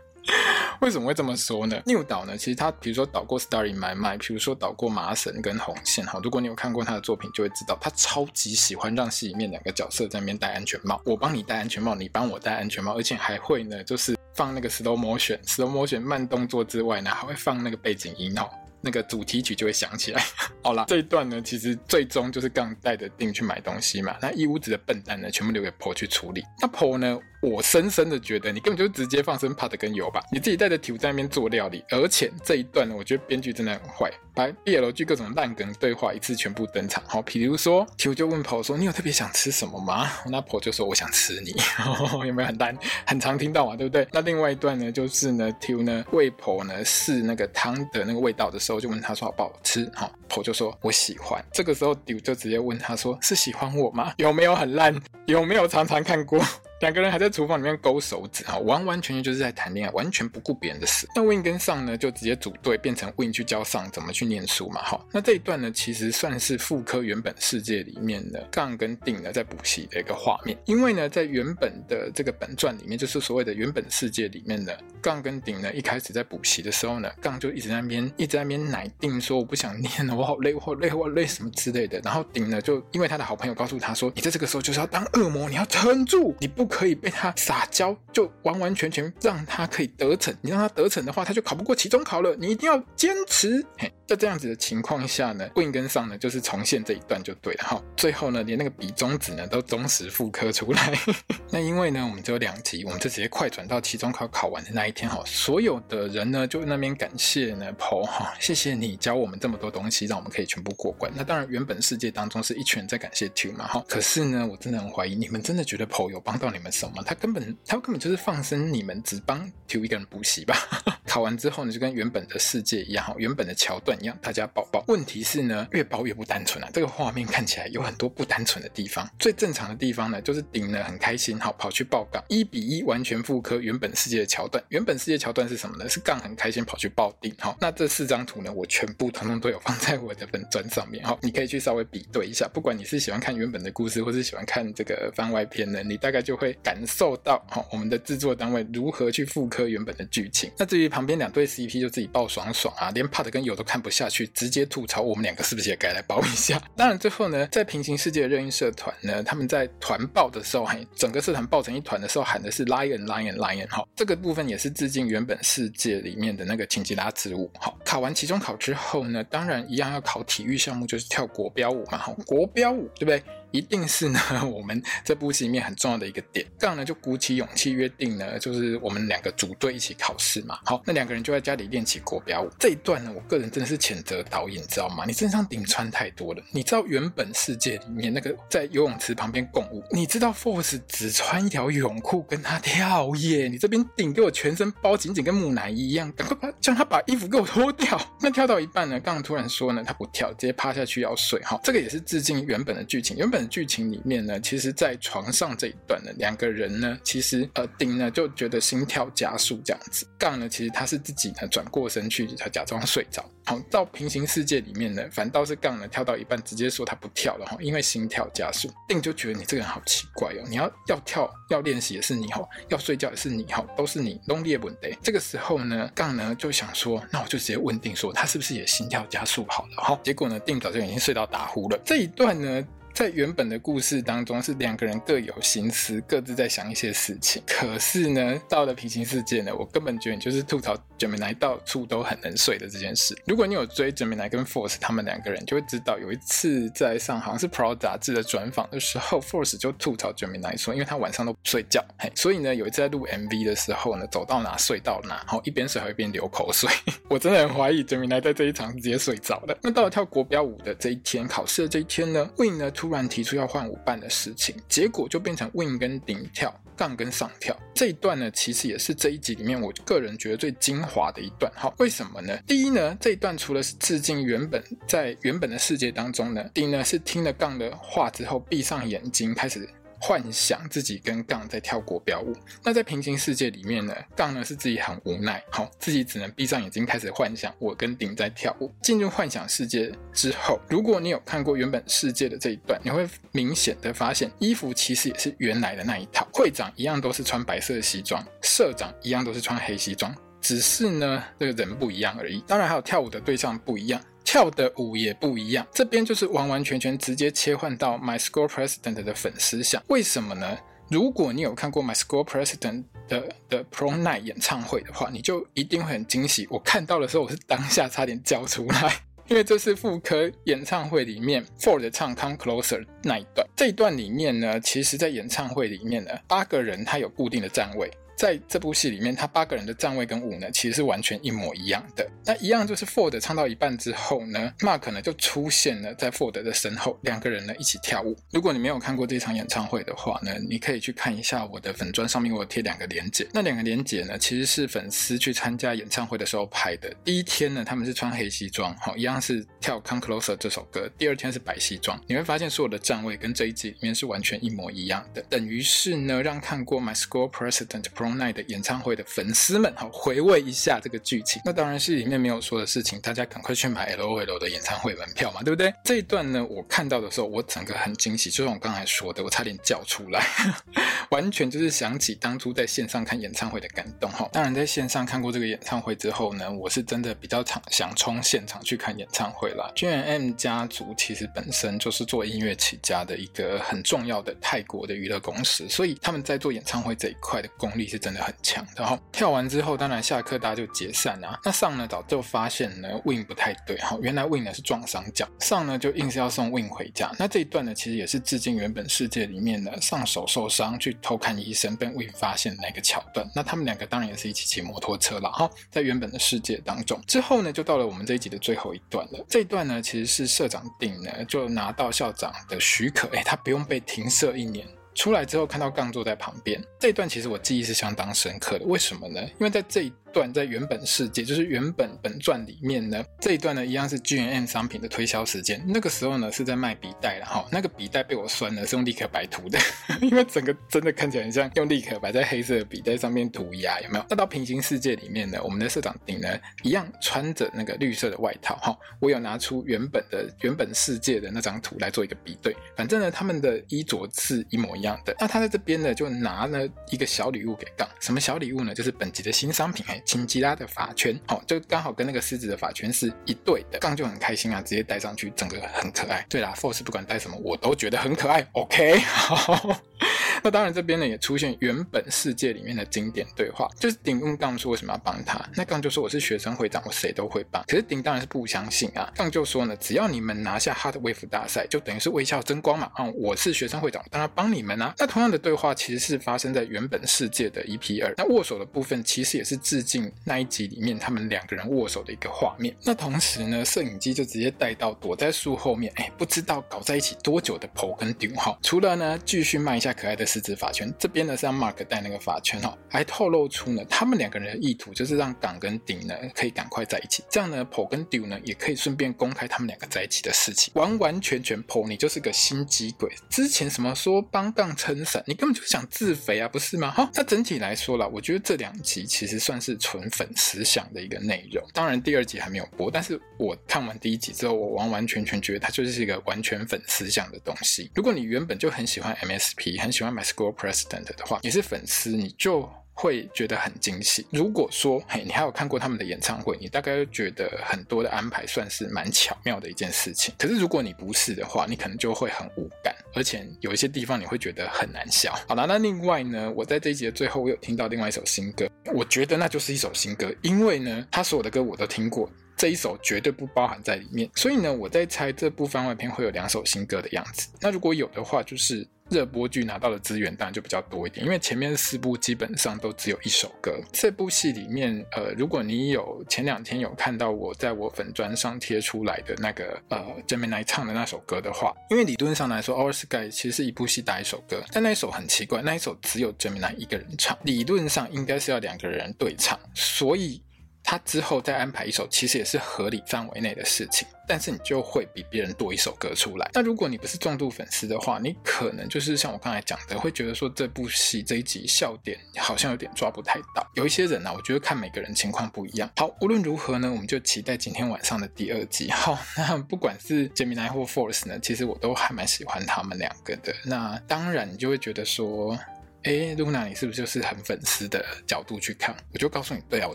[0.82, 6.20] 为什么会这么说呢？New 导呢，其实他比如说导过《Starry My Mind》，比如说导过《麻绳》跟《红线》哈。
[6.22, 18.46] 如果你有看过他的作品，就会知道他超级喜欢让戏里面两个角色在那边戴安全帽，我帮你戴安全帽，你帮我戴安全帽，而且还会呢，就是放那个 slow motion，slow motion 慢动作之外呢，还会放那个背景音哦。
[18.82, 20.22] 那个主题曲就会响起来。
[20.62, 24.16] 好啦，这一段呢，其实最终就是刚带着定去买东西嘛。
[24.20, 26.42] 那一屋子的笨蛋呢，全部留给婆去处理。
[26.60, 27.18] 那婆呢？
[27.42, 37.02] 我深深的觉得，你根本就直接放生 Pat 跟油吧，你自己带着 Tiu 在那边做料理，而且这一段呢，我觉得编剧真的很坏，把 BL 剧各种烂梗对话一次全部登场。
[37.04, 41.52] 好，比如说 Tiu 就问 Po 说：“你有特别想吃什么吗？”那婆就说：“我想吃你。
[42.24, 42.78] ”有没有很烂？
[43.04, 44.06] 很常听到嘛，对不对？
[44.12, 49.90] 那另外一段呢，就是呢 Tiu 呢喂婆呢试那个汤的那个味道的时候，就问他说好不好吃？
[49.96, 54.14] 好婆就说：“我喜欢。”这个时候 Tiu 就直接问他说：“是喜欢我吗？
[54.18, 54.94] 有没有很烂？
[55.26, 56.40] 有没有常常看过？”
[56.82, 61.06] 两个人还在厨房里面勾手指啊，完完全全就是在谈恋爱，完全不顾别人的事。
[61.14, 64.82] 那 Win 跟上呢，就直接组队变成 Win 去教上怎么去念书嘛。
[64.82, 70.58] 好，那这一段呢，其实算是妇科原本世界里面的杠跟定呢在补习的一个画面。
[70.64, 82.00] 因为呢，在原本的这个本传里面，就是所谓的原本世界里面的杠跟顶呢，一开始在补习的时候呢，杠就一直在那边一直在那边奶定说我不想念了，我好累，我好累，我好累什么之类的。
[82.00, 90.34] 然后顶呢，就因为他的好朋友告诉他说，你在这个时候就是要当恶魔，你要撑住，你不可以被他撒娇，就完完全全让他可以得逞。
[90.40, 92.34] 你让他得逞的话，他就考不过期中考了。
[92.36, 93.62] 你一定要坚持。
[93.76, 97.82] 嘿，在这样子的情况下呢，Win 跟上呢就是重现这一段就对了哈。
[97.96, 100.92] 最后呢，连那个比中指呢都忠实复刻出来。
[101.50, 105.22] 那因为呢，我们只有两集，我们就直接快转到期中考考完的那一天哈。
[105.24, 111.10] 所有的人呢就那边感谢呢 Paul 哈，谢谢你教我们这么多东西，让我们可以全部过关。
[111.16, 113.82] 那当然，原本世界当中是一群人在感谢 Tiu 嘛哈。
[113.88, 117.02] 可是呢，我真的很怀疑，你们真的觉得 Paul 有帮到你们什么？
[117.02, 117.56] 他根本。
[117.64, 120.54] 他根本就是放生你们，只帮 Tiu 一个人补习吧。
[121.06, 124.84] 考完之后呢，就跟原本的世界一样，哈，原本的桥段样，大家抱抱。
[124.88, 129.08] 问题是呢，越抱越不单纯啊，这个画面看起来有很多不单纯的地方。
[129.18, 134.62] 最正常的地方呢，就是顶呢很开心，好跑去抱杠，一比一完全复刻原本世界的桥段。
[134.68, 135.88] 原本世界桥段是什么呢？
[135.88, 137.34] 是杠很开心跑去抱顶。
[137.38, 141.04] 好，那这四张图呢，我全部统统都有放在我的本专上面。
[141.04, 142.48] 好，你可以去稍微比对一下。
[142.52, 150.50] 不管你是喜欢看原本的故事，或是喜欢看这个番外篇呢，你大概就会感受到，好，我们的制作单位如何去复刻原本的剧情。
[150.56, 156.62] 那至于旁边两对 CP，就自己抱爽爽啊，连 Part 跟友都看不下去，直接吐槽我们两个是不是也该来抱一下？
[156.76, 167.50] 当然最后呢，在平行世界任意社团呢，他们在团报的时候，还，整个社团抱成一团的时候喊的是 Lion Lion Lion，好，这个部分也是致敬原本世界里面的那个情吉拉之舞。
[167.58, 173.22] 好，考完期中考之后呢，当然一样要考体育项目，就是跳国标舞嘛，好，国标舞对不对？
[173.52, 176.44] 一定是呢， 我们这部戏里面很重要的一个点。
[176.58, 180.58] 杠呢就鼓起勇气约定呢，就是我们两个组队一起考试嘛。
[180.64, 182.50] 好，那两个人就在家里练起国标舞。
[182.58, 185.04] 这一段呢，我个人真的是谴责导演，你知道吗？
[185.06, 186.42] 你身上顶穿太多了。
[186.50, 193.48] 你知道原本世界里面那个在游泳池旁边共舞，你知道 Force 只穿一条泳裤跟他跳耶？
[193.48, 198.00] 你这边顶给我全身包紧紧，跟木乃伊一样，赶快把叫他把衣服给我脱掉。
[198.20, 201.42] 那跳到一半呢，杠突然说呢，他不跳，直接趴下去要睡。
[201.44, 203.41] 好，这个也是致敬原本的剧情，原本。
[203.48, 213.24] 剧情里面呢，其实，在床上这一段呢，两个人呢，其实呃，丁呢就觉得心跳加速这样子，杠呢，其实他是自己呢转过身去，他假装睡着。
[213.44, 218.70] 好，到平行世界里面呢，反倒是杠呢跳到一半，直接说他不跳了哈，因为心跳加速。
[218.86, 224.88] 顶就觉得你这个人好奇怪哦，你要要跳要练习也是你哈，要睡觉也是你哈，都是你弄裂本的。
[225.02, 229.98] 这个时候呢，杠呢就想说，那我就直接问顶说，他是不是也心跳加速好了哈？
[230.04, 231.78] 结果呢，顶早就已经睡到打呼了。
[231.84, 232.64] 这一段呢。
[232.94, 237.42] 在原本的故事当中，是两个人各有心思，各自在想一些事情。
[237.46, 243.16] 可是呢，到了平行世界呢，我根本觉得你就是吐槽 Gemini 到处都很能睡的这件事。
[243.26, 256.68] 如果你有追 Gemini 跟 Force 他们两个人，就会知道有一次在上好像是 Pro 杂志的专访的时候，Force 就吐槽 Gemini 说，因为他晚上都不睡觉，嘿，所以呢，有一次在录 MV 的时候呢，走到哪睡到哪，然后一边睡还一边流口水。
[257.08, 259.56] 我真的很怀疑 Gemini 在这一场直接睡着了。
[259.62, 262.70] 那到了跳国标舞的这一天，考试的这一天呢，Win 呢？
[262.82, 267.56] 突然提出要换舞伴的事情，结果就变成 Win 跟顶跳，杠跟上跳。
[267.72, 271.48] 这一段呢，其实也是这一集里面我个人觉得最精华的一段。
[271.54, 272.36] 好，为什么呢？
[272.44, 279.68] 第一呢，这一段除了是致敬原本在原本的世界当中呢，顶呢是听了杠的话之后，闭上眼睛开始。
[280.04, 282.34] 幻想自己跟杠在跳国标舞，
[282.64, 288.68] 那在平行世界里面呢，杠呢是自己很无奈，好，自己只能闭上眼睛开始幻想我跟顶在跳舞。
[288.82, 302.42] 进入幻想世界之后，如果你有看过原本世界的这一段，你会明显的发现，衣服其实也是原来的那一套，会长一样都是穿白色西装，社长一样都是穿黑西装，只是呢这个人不一样而已。
[302.48, 304.02] 当然还有跳舞的对象不一样。
[304.32, 310.56] 跳的舞也不一样，这边就是完完全全直接切换到 My School President 的粉丝像，为什么呢？
[310.88, 316.48] 如果你有看过 My School President 的的 Pro Night 演唱会的话，你就一定会很惊喜。
[316.48, 323.46] 我看到的时候，我是当下差点叫出来，因为这是副科演唱会里面 Ford 唱 Come Closer 那一段。
[323.54, 327.90] 这一段里面呢，其实在演唱会里面呢，八个人他有固定的站位。
[328.16, 332.08] 在这部戏里面，他八个人的站位跟舞呢，其实是完全一模一样的。
[332.24, 338.16] 那一样就是 Ford 唱到一半之后呢，Mark 呢就出现了在 Ford 的身后，两个人呢一起跳舞。
[338.30, 343.26] 如果你没有看过这场演唱会的话呢，你可以去看一下我的粉砖上面我贴两个连结。
[343.32, 346.94] 那两个连结呢，其实是粉丝去参加演唱会的时候拍的。
[347.04, 350.88] 第一天呢，他们是穿黑西装，好，一样是跳 Come Closer 这首歌。
[350.96, 355.22] 第二天是白西装，你会发现所有的站位跟这一集里面是完全一模一样的。
[355.28, 361.40] 等于是呢，让看过 My School President Prom Night 的演唱会的粉丝们，好，回味一下这个剧情。
[361.44, 365.72] 那当然是里面没有说的事情，大家赶快去买 LOL 的演唱会门票嘛，对不对？
[365.84, 370.26] 这一段呢，我看到的时候，我整个很惊喜，就像我刚才说的，我差点叫出来，
[371.10, 374.28] 完全就是想起当初在线上看演唱会的感动哈。
[374.32, 379.70] 当然，在线上看过这个演唱会之后呢，我是真的比较想想冲现场去看演唱会啦。
[379.76, 388.32] GMM 家族其实本身就是做音乐起家的一个很重要的泰国的娱乐公司，所以他们在做演唱会这一块的功力是真的很。
[388.42, 391.38] 强，然后跳完之后，当然下课大家就解散啊。
[391.44, 397.12] 那上呢早就发现呢，Win 不太对哈，原来 Win 呢是撞伤脚，上呢就硬是要送 Win 回家。
[397.20, 403.30] 那这一段呢，其实也是致敬原本世界里面的上手受伤去偷看医生被 Win 发现的那个桥段。
[403.32, 407.00] 那他们两个当然也是一起骑摩托车了哈，在原本的世界当中。
[407.06, 409.24] 之后呢，就到了我们这一集的最后一段了。
[409.28, 414.66] 这一段呢，其实是社长定呢就拿到校长的许可，哎，他不用被停射一年。
[414.94, 418.64] 出来之后看到杠坐在旁边，这一段其实我记忆是相当深刻的。
[418.66, 419.20] 为什么呢？
[419.22, 425.62] 因为在这一段在原本世界，就是原本本传里面呢，这一段呢一样是 G&M 商品的推销时间。
[425.66, 429.58] 那个时候呢是在卖笔袋了哈，那个笔袋被我酸了，是用立可白涂的，
[430.02, 434.04] 因为整个真的看起来很像用立可白在黑色的笔袋上面涂鸦，有没有？
[434.10, 436.28] 那到平行世界里面呢，我们的社长顶呢
[436.62, 445.14] 一样穿着那个绿色的外套哈，我有拿出原本的原本世界的那张图来做一个比对，反正呢他们的衣着是一模一样的。
[445.18, 448.74] 那他在这边呢就拿了一个小礼物给杠，什么小礼物呢？
[448.74, 456.24] 就是本集的新商品哎，琴吉拉的发圈，好，就刚好跟那个狮子的发圈是一对的，杠就很开心啊，直接戴上去，整个很可爱。
[456.28, 458.46] 对啦，Force 不管戴什么，我都觉得很可爱。
[458.52, 459.80] OK，好。
[460.42, 467.62] 那当然，这边呢也出现原本世界里面的经典对话，就是顶问杠说为什么要帮他，那杠就说我是学生会长，我谁都会帮。
[467.66, 472.90] 可是顶当然是不相信啊，杠就说呢，只要你们拿下 Hot Wave 大赛，就等于是微笑争光嘛。
[472.94, 474.94] 啊、我是学生会长，当然帮你们啊。
[474.98, 482.74] 那同样的对话其实是发生在原本世界的 EP 二，那握手的部分其实也是致敬那一集里面他们两个人握手的一个画面。
[482.84, 488.58] 那同时呢，摄影机就直接带到躲在树后面，哎，不知道搞在一起多久的 Po 跟顶哈。
[488.62, 500.72] 除了呢，继续卖一下可爱的狮子法圈，这边呢是让 Mark 戴那个法圈哈，还透露出呢他们两个人的意图就是让港跟顶呢可以赶快在一起，这样呢，Paul 跟 Dew 呢也可以顺便公开他们两个在一起的事情。
[500.74, 506.90] 完完全全，Paul 你就是个心机鬼，之前什么说帮杠撑伞，你根本就想自肥啊，不是吗？
[506.90, 511.64] 哈，那整体来说啦，我觉得这两集其实算是纯粉丝向的一个内容。
[511.72, 517.90] 当然第二集还没有播，但是我看完第一集之后，我完完全全觉得它就是一个完全粉丝向的东西。
[517.94, 524.26] 如果你原本就很喜欢 MSP，很喜欢 My School President 的话，你是粉丝，你就会觉得很惊喜。
[524.30, 530.34] 如果说，嘿，你还有看过他们的演唱会，你大概就觉得很多的安排算是蛮巧妙的一件事情。
[530.38, 535.34] 可是如果你不是的话，你可能就会很无感，而且有一些地方你会觉得很难笑。
[535.48, 542.30] 好了，那另外呢，我在这一集的最后，我有听到另外一首新歌，我觉得那就是一首新歌，因为呢，他所有的歌我都听过。
[542.54, 547.48] 这一首绝对不包含在里面，所以呢，我在猜这部番外篇会有两首新歌的样子。
[547.60, 553.78] 那如果有的话，就是热播剧拿到的资源当然就比较多一点，因为前面四部基本上都只有一首歌。
[553.92, 570.42] 这部戏里面，呃，如果你有前两天有看到我在我粉专上贴出来的那个呃 Gemini 唱的那首歌的话，因为理论上来说，Our Sky 其实是一部戏打一首歌，但那一首很奇怪，那一首只有 Gemini 一个人唱，理论上应该是要两个人对唱，所以。
[570.84, 576.50] 他之后再安排一首，其实也是合理范围内的事情，但是你就会比别人多一首歌出来。
[576.54, 583.66] 那如果你不是重度粉丝的话，你可能就是像我刚才讲的，会觉得说这部戏这一集笑点好像有点抓不太到。
[583.74, 585.90] 有一些人呢、啊，我觉得看每个人情况不一样。
[585.96, 588.90] 好，无论如何呢，我们就期待今天晚上的第二集。
[588.90, 593.54] 好，那不管是 Gemini 或 Force 呢，其实我都还蛮喜欢他们两个的。
[593.64, 595.58] 那当然，你就会觉得说。
[596.04, 598.94] 哎露娜你是不是就是很粉丝的角度去看？
[599.12, 599.94] 我就告诉你，对啊，我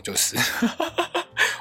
[0.00, 0.36] 就是。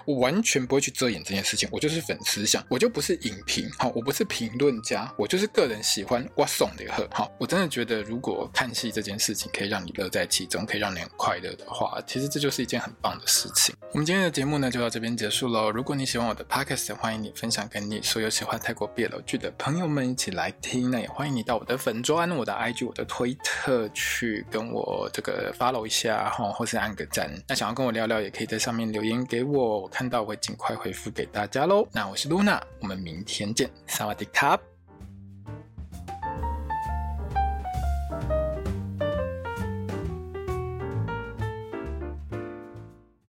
[0.07, 13.75] 我完全不会去遮掩这件事情，我就是粉丝向，我就不是影评，好，我不是评论家，我就是个人喜欢我送的贺，好，我真的觉得如果看戏这件事情可以让你乐在其中，可以让你很快乐的话，其实这就是一件很棒的事情。
[13.91, 15.69] 我们今天的节目呢就到这边结束喽。
[15.69, 20.89] 如果你喜欢我的 podcast，欢迎你分享给你所有喜欢泰国 BL 剧的朋友们一起来听。
[20.89, 27.29] 那也欢迎你到我的粉专、我的 IG、我的推特去跟我这个 follow 一下哈，或是按个赞。
[27.49, 29.89] 那想要跟我聊聊，也可以在上面留言给我。
[29.97, 31.87] 看到会尽快回复给大家喽。
[31.91, 34.55] 那我是露娜，我们明天见，萨瓦迪卡。